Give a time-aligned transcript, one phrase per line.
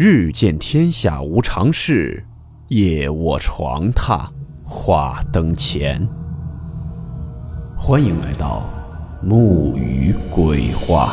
[0.00, 2.24] 日见天下无常事，
[2.68, 4.30] 夜卧床榻
[4.62, 6.08] 话灯前。
[7.76, 8.70] 欢迎来到
[9.20, 11.12] 木鱼鬼话。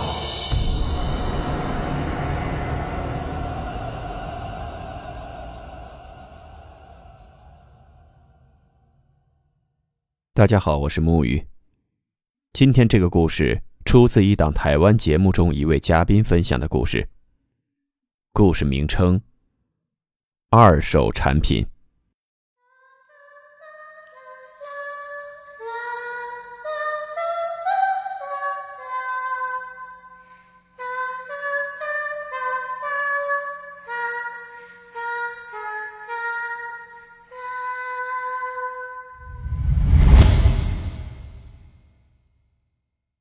[10.36, 11.43] 大家好，我是木鱼。
[12.54, 17.09] 今天这个故事出自一档台湾节目中一位嘉宾分享的故事。
[18.38, 19.21] 故事名称：
[20.49, 21.66] 二手产品。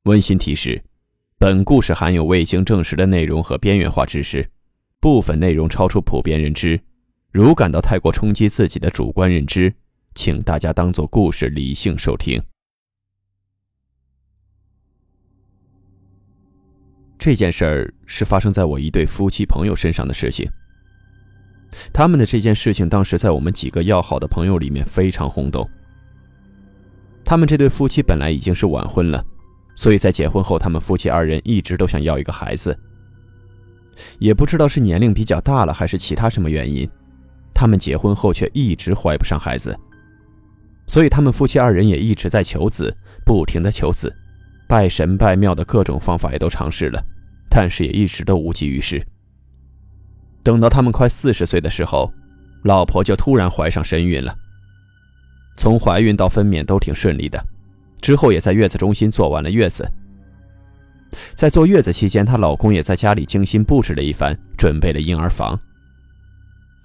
[0.06, 0.82] 温馨提示：
[1.38, 4.50] 本故事含有未经证实的内容和边缘化知识。
[5.04, 6.80] 部分内容超出普遍认知，
[7.30, 9.70] 如感到太过冲击自己的主观认知，
[10.14, 12.42] 请大家当做故事理性收听。
[17.18, 20.50] 这件事儿是发生在我一对夫妻朋友身上的事情。
[21.92, 25.68] 他们的这件事情当时在我们几个要好的朋友里面非常轰动。
[27.26, 29.22] 他们这对夫妻本来已经是晚婚了，
[29.76, 32.74] 所以在结婚后，他们夫妻二人一直都想要一个孩子。
[34.18, 36.88] 也不知道是年龄比较大了，还是其他什么原因，
[37.54, 39.76] 他们结婚后却一直怀不上孩子，
[40.86, 44.14] 所以他们夫妻二人也一直在求子，不停的求子，
[44.68, 47.02] 拜神拜庙的各种方法也都尝试了，
[47.48, 49.04] 但是也一直都无济于事。
[50.42, 52.12] 等到他们快四十岁的时候，
[52.64, 54.34] 老婆就突然怀上身孕了，
[55.56, 57.42] 从怀孕到分娩都挺顺利的，
[58.00, 59.90] 之后也在月子中心做完了月子。
[61.34, 65.58] 在坐月子期间，她老公也在家里精心布置了一番，准备了婴儿房。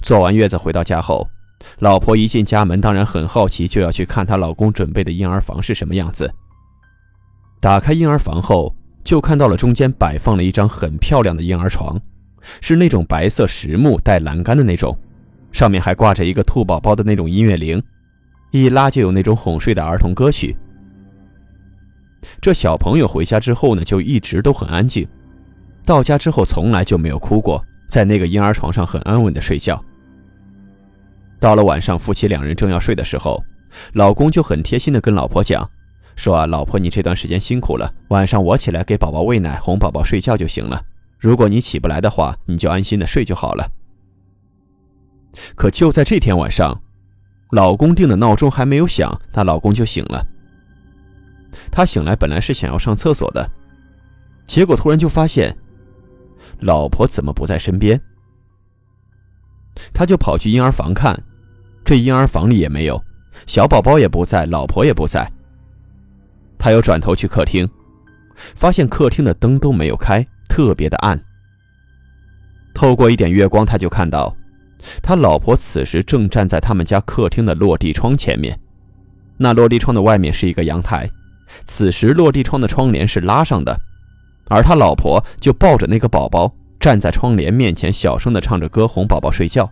[0.02, 1.28] 做完月子回到家后，
[1.80, 6.32] 老婆一进家门，当然很好奇，就要去看她老公准备的婴儿房是什么样子。
[7.60, 8.74] 打开婴儿房后，
[9.04, 12.00] 就看到了中间摆放了一张很漂亮的婴儿床，
[12.62, 14.98] 是那种白色实木带栏杆的那种，
[15.52, 17.82] 上面还挂着一个兔宝宝的那种音乐铃，
[18.52, 20.56] 一拉就有那种哄睡的儿童歌曲。
[22.42, 25.08] 这小朋友回家之后呢，就一直都很安静，
[25.86, 29.84] 到家之后从来就没有哭过，在那个婴儿床上很安稳的睡觉。
[31.40, 33.42] 到了晚上，夫妻两人正要睡的时候，
[33.94, 35.68] 老公就很贴心的跟老婆讲，
[36.16, 40.82] 说啊，老婆你这段时间辛苦了，晚上我起来给宝宝喂奶，哄宝宝睡觉就行了。
[41.18, 43.70] 如果你起不来的话，你就安心的睡就好了。
[45.56, 46.82] 可就在这天晚上，
[47.52, 50.26] 老公定的闹钟还没有响，她老公就醒了。
[51.72, 53.50] 他醒来本来是想要上厕所的，
[54.46, 55.56] 结果突然就发现，
[56.60, 58.00] 老婆怎么不在身边？
[59.94, 61.18] 他就跑去婴儿房看，
[61.86, 63.02] 这婴儿房里也没有，
[63.46, 65.32] 小宝宝也不在，老婆也不在。
[66.58, 67.70] 他又转头去客厅，
[68.56, 71.18] 发现客厅的灯都没有开，特别的暗。
[72.74, 74.36] 透过一点月光，他就看到，
[75.02, 78.60] 他老婆此时正站在他们家客厅的落地窗前面，
[79.38, 81.10] 那落地窗的外面是一个阳台。
[81.64, 83.80] 此时，落地窗的窗帘是拉上的，
[84.48, 89.70] 而他老婆就抱着那个宝宝站在窗帘面前，小声的唱着歌哄宝宝睡觉。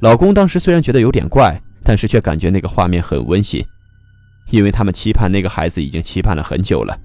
[0.00, 3.64] 老公当时虽然觉得有点怪，但是却感觉那个画面很温馨，
[4.50, 6.98] 因为他们期盼那个孩子已经期盼了很久了。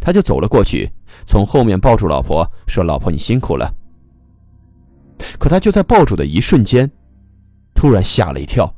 [0.00, 0.90] 他就走了过去，
[1.26, 3.72] 从后面抱住老婆，说：“老婆，你辛苦了。”
[5.38, 6.90] 可他就在抱住的一瞬间，
[7.74, 8.74] 突然吓了一跳。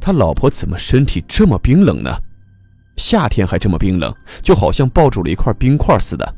[0.00, 2.10] 他老婆怎么身体这么冰冷呢？
[2.96, 6.34] 夏天还这么冰冷，就好像抱住了一块冰块似的。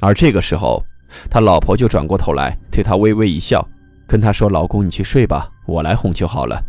[0.00, 0.84] 而这个时候，
[1.30, 3.66] 他老婆就转过头来对他微微一笑，
[4.06, 6.62] 跟他说：“老公，你去睡吧，我来哄就好了。”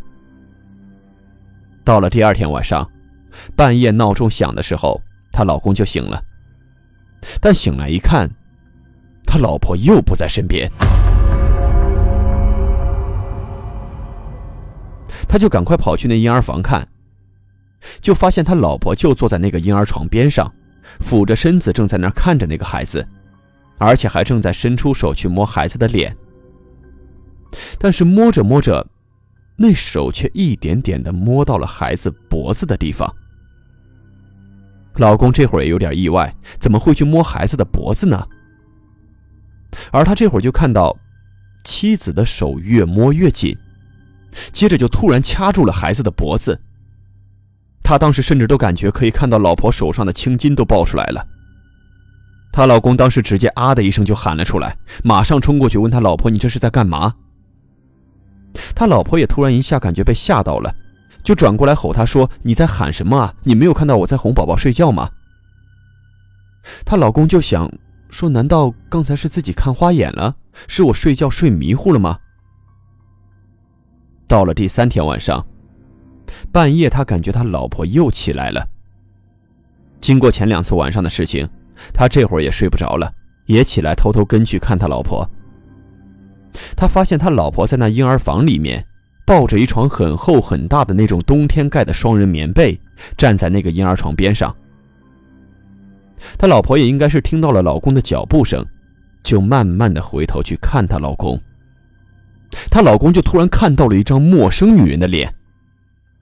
[1.83, 2.89] 到了第二天晚上，
[3.55, 5.01] 半夜闹钟响的时候，
[5.31, 6.23] 她老公就醒了，
[7.41, 8.29] 但醒来一看，
[9.25, 10.71] 他老婆又不在身边。
[15.33, 16.87] 他就赶快跑去那婴儿房看，
[18.01, 20.53] 就发现他老婆就坐在那个婴儿床边上，
[20.99, 23.03] 俯着身子正在那看着那个孩子，
[23.79, 26.15] 而且还正在伸出手去摸孩子的脸。
[27.79, 28.85] 但是摸着摸着，
[29.55, 33.11] 那手却一点点的摸到了孩子脖子的地方。
[34.97, 38.23] 老公这会儿也有点意外，怎么会去摸孩子的脖子呢？
[39.89, 40.95] 而他这会儿就看到，
[41.63, 43.57] 妻子的手越摸越紧。
[44.51, 46.59] 接着就突然掐住了孩子的脖子。
[47.83, 51.25] 他当时甚至都感觉可以看到老婆手上的青筋都爆出来了。
[52.53, 57.15] 她老公当时直接啊的一声就喊了出来，马上冲过去问他老婆：“你这是在干嘛？”
[58.75, 60.73] 他老婆也突然一下感觉被吓到了，
[61.23, 63.33] 就转过来吼他说：“你在喊什么啊？
[63.43, 65.09] 你没有看到我在哄宝宝睡觉吗？”
[66.85, 67.69] 她老公就想
[68.09, 70.35] 说：“难道刚才是自己看花眼了？
[70.67, 72.19] 是我睡觉睡迷糊了吗？”
[74.33, 75.45] 到了第三天晚上，
[76.51, 78.67] 半夜他感觉他老婆又起来了。
[79.99, 81.47] 经过前两次晚上的事情。
[81.93, 83.13] 他这会儿也睡不着了，
[83.45, 85.29] 也起来偷偷跟去看他老婆。
[86.75, 88.83] 他发现他老婆在那婴儿房里面，
[89.23, 92.79] 抱着一床很厚很大的那种冬天盖的双人棉被，
[93.15, 94.55] 站在那个婴儿床边上。
[96.39, 98.65] 他老婆也应该是听到了老公的脚步声，
[99.23, 101.39] 就慢慢的回头去看她老公。
[102.69, 105.33] 她老公就突然看到了一张陌生女人的脸，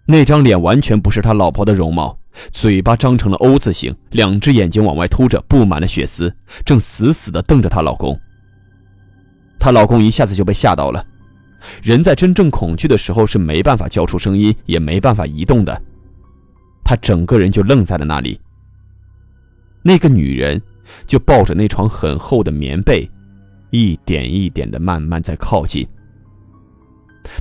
[0.06, 2.18] 那张脸完全不是他老婆的容貌。
[2.52, 6.34] 嘴巴张成了 O 字形，两只眼睛往外凸着，布满了血丝，
[6.64, 8.18] 正死死地瞪着她老公。
[9.60, 11.06] 她老公一下子就被吓到了。
[11.84, 15.80] 人在真正恐惧的时候是没办法叫出声音，也没办法移动的。
[16.86, 18.40] 他整个人就愣在了那里。
[19.84, 20.60] 那个女人
[21.06, 23.08] 就抱着那床很厚的棉被，
[23.72, 25.86] 一点一点的慢慢在靠近。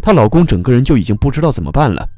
[0.02, 2.08] 她老公整个人就已经不知道怎么办了。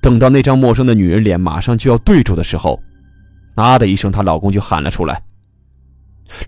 [0.00, 2.80] 等到那张陌生的女人脸马上就要对住的时候，
[3.54, 5.22] 啊的一声，她老公就喊了出来。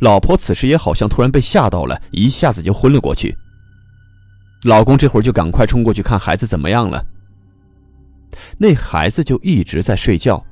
[0.01, 3.37] 老婆此时也好像突然被吓到了，一下子就昏了过去。
[4.63, 7.05] 老公这会儿就赶快冲过去看孩子怎么样了。
[8.59, 10.43] 那孩子就一直在睡觉。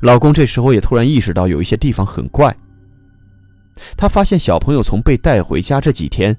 [0.00, 2.54] 老公这时候也突然意识到有一些地方很怪。
[3.96, 6.36] 他发现小朋友从被带回家这几天，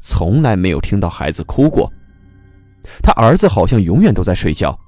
[0.00, 1.92] 从来没有听到孩子哭过。
[3.02, 4.78] 他儿子好像永远都在睡觉。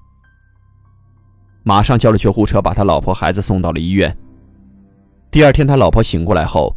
[1.63, 4.17] 马上叫了救护车，把他老婆孩子送到了医院。
[5.31, 6.75] 第二天，他老婆醒过来后，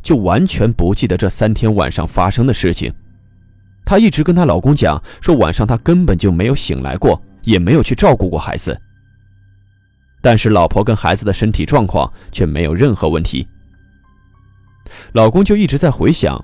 [0.00, 2.92] 就完全不记得这三天晚上发生的事情。
[3.84, 8.80] 她一直跟她老公讲，说晚上她根本就没有醒来过，也没有去照顾过孩子。
[10.22, 13.48] 但是老婆跟孩子的身体状况却没有任何问题。
[15.12, 16.42] 老公就一直在回想，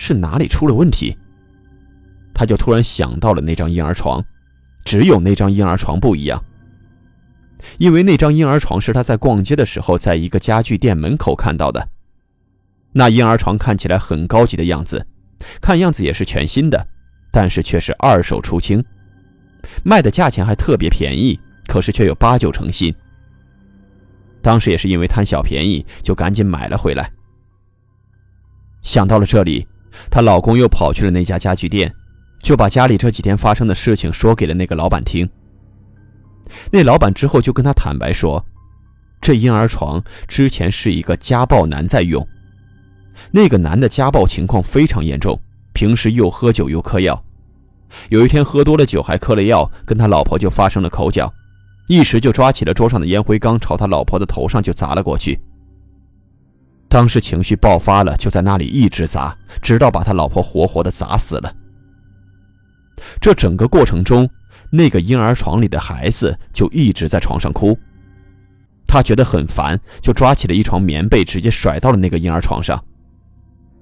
[0.00, 1.14] 是哪里出了问题。
[2.32, 4.24] 他就突然想到了那张婴儿床，
[4.82, 6.42] 只有那张婴儿床不一样。
[7.76, 11.86] 因为那张婴儿床是他在逛街的时候，在一个家具店门口看到的。
[12.92, 15.06] 那婴儿床看起来很高级的样子，
[15.60, 16.86] 看样子也是全新的，
[17.30, 18.82] 但是却是二手出清，
[19.84, 22.94] 卖的价钱还特别便宜，可是却有八九成新。
[24.40, 27.12] 当时也是因为贪小便宜，就赶紧买了回来。
[28.80, 29.68] 想到了这里，
[30.10, 31.92] 她老公又跑去了那家家具店，
[32.42, 35.28] 就把家里这几天发生的事情说给了那个老板听。
[36.70, 38.44] 那老板之后就跟他坦白说，
[39.20, 42.26] 这婴儿床之前是一个家暴男在用，
[43.30, 45.38] 那个男的家暴情况非常严重，
[45.74, 47.22] 平时又喝酒又嗑药，
[48.08, 51.32] 有一天喝多了酒还嗑了药，跟他老婆就发生了口角，
[51.86, 55.38] 一时就抓起了桌上的烟灰缸朝他老婆的头上就砸了过去。
[56.90, 61.50] 当时情绪爆发了，就在那里一直砸，直到把他老婆活活的砸死了。
[63.18, 64.28] 这整个过程中。
[64.72, 67.76] 那个婴儿床里的孩子就一直在床上哭，
[68.86, 72.80] 他觉得很烦，就抓起了一床棉被，直接甩到了那个婴儿床上。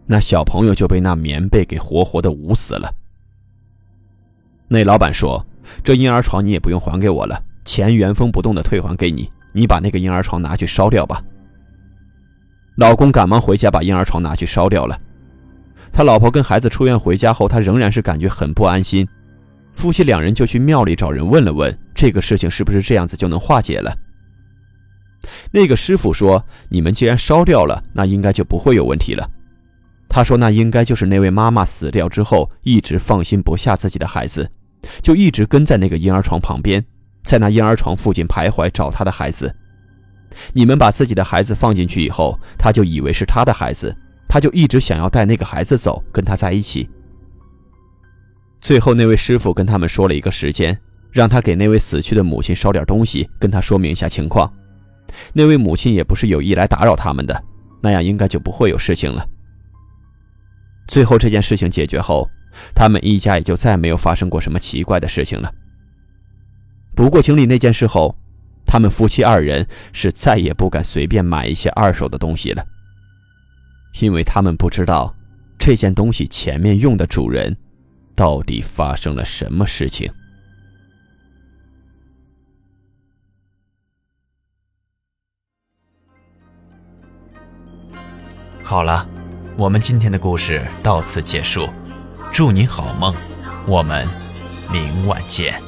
[0.07, 2.91] 那小朋友就被那棉被给活活的捂死了。
[4.67, 5.47] 那老板说
[5.85, 11.23] ：“这婴儿床你也不用还给我了，钱原封不动的退还给你，你把那个婴儿床拿去烧掉吧。”
[12.79, 14.97] 老公赶忙回家把婴儿床拿去烧掉了。
[15.93, 19.07] 他老婆跟孩子出院回家后，他仍然是感觉很不安心。
[19.75, 23.93] 夫妻两人就去庙里找人问了问，这个事情是不是这样子就能化解了？
[25.51, 29.29] 那个师傅说：“你们既然烧掉了，那应该就不会有问题了。”
[30.09, 34.49] 他说：“那应该就是那位妈妈死掉之后，一直放心不下自己的孩子，
[35.03, 36.85] 就一直跟在那个婴儿床旁边，
[37.25, 39.53] 在那婴儿床附近徘徊找他的孩子。
[40.53, 43.95] 你们把自己的孩子放进去以后，他就以为是他的孩子，
[44.29, 46.89] 他就一直想要带那个孩子走，跟他在一起。”
[48.61, 50.79] 最后，那位师傅跟他们说了一个时间，
[51.13, 54.53] 让他给那位死去的母亲烧点东西，跟他说明一下情况。
[55.33, 57.43] 那位母亲也不是有意来打扰他们的，
[57.81, 59.25] 那样应该就不会有事情了。
[60.89, 62.29] 最后这件事情解决后，
[62.75, 65.53] 他们一家也就再没有发生过什么奇怪的事情了。
[66.97, 68.15] 不过经历那件事后，
[68.69, 72.65] 他们夫妻二人是再也不敢随便买一些二手的东西了，
[74.01, 75.17] 因为他们不知道
[75.59, 77.57] 这件东西前面用的主人。
[78.15, 80.11] 到底发生了什么事情？
[88.65, 89.09] 好了，
[89.57, 91.69] 我们今天的故事到此结束，
[92.33, 93.15] 祝你好梦，
[93.69, 94.05] 我们
[94.73, 95.68] 明晚见。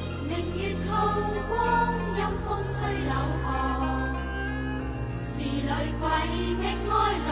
[5.22, 5.70] 是女
[6.00, 6.08] 鬼
[6.58, 6.92] 觅爱
[7.28, 7.30] 郎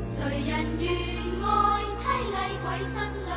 [0.00, 0.14] 谁
[0.46, 0.84] 人愿
[1.42, 1.44] 爱
[1.96, 2.94] 凄厉鬼新
[3.24, 3.30] 娘